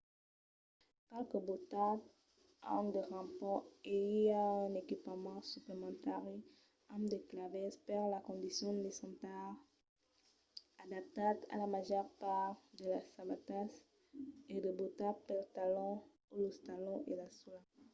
[1.07, 1.99] qualques bòtas
[2.75, 3.65] an de rampons
[3.95, 6.37] e i a un equipament suplementari
[6.93, 9.55] amb de clavèls per las condicions lisantas
[10.85, 13.71] adaptat a la màger part de las sabatas
[14.53, 16.01] e de bòtas pels talons
[16.33, 17.63] o los talons e la sòla